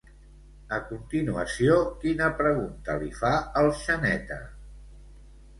A 0.77 0.79
continuació, 0.85 1.75
quina 2.05 2.29
pregunta 2.39 2.97
li 3.05 3.13
fa 3.21 3.35
el 3.63 3.71
Xaneta? 3.83 4.39